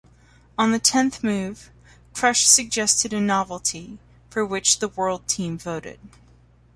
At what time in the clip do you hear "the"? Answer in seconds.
0.71-0.79, 4.79-4.87